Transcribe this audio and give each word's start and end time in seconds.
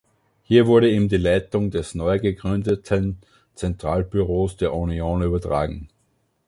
Hier 0.41 0.65
wurde 0.65 0.89
ihm 0.89 1.09
die 1.09 1.17
Leitung 1.17 1.69
des 1.69 1.93
neu 1.93 2.17
gegründeten 2.17 3.19
Zentralbüros 3.53 4.57
der 4.57 4.73
Union 4.73 5.21
übertragen. 5.21 5.89